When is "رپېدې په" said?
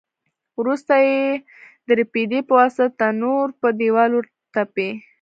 1.99-2.53